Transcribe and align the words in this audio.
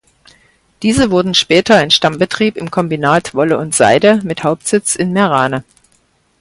Diese 0.81 1.11
wurden 1.11 1.35
später 1.35 1.75
ein 1.75 1.91
Stammbetrieb 1.91 2.57
im 2.57 2.71
Kombinat 2.71 3.35
„Wolle 3.35 3.59
und 3.59 3.75
Seide“ 3.75 4.19
mit 4.23 4.43
Hauptsitz 4.43 4.95
in 4.95 5.13
Meerane. 5.13 5.63